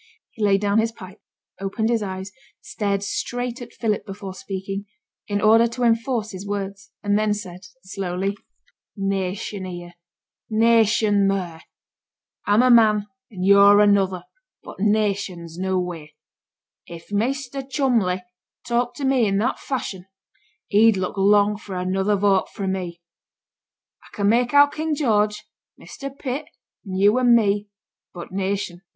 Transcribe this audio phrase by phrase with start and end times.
[0.31, 1.21] He laid down his pipe,
[1.59, 4.87] opened his eyes, stared straight at Philip before speaking,
[5.27, 8.35] in order to enforce his words, and then said slowly
[8.97, 9.93] 'Nation here!
[10.49, 11.61] nation theere!
[12.47, 14.23] I'm a man and yo're another,
[14.63, 16.07] but nation's nowheere.
[16.87, 18.23] If Measter Cholmley
[18.67, 20.07] talked to me i' that fashion,
[20.69, 23.01] he'd look long for another vote frae me.
[24.03, 25.45] I can make out King George,
[25.77, 26.45] and Measter Pitt,
[26.83, 27.67] and yo' and me,
[28.15, 28.81] but nation!